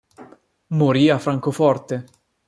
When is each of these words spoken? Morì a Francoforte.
Morì 0.69 1.11
a 1.11 1.19
Francoforte. 1.19 2.05